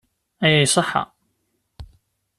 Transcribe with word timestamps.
Aya 0.45 0.57
iṣeḥḥa. 0.65 1.03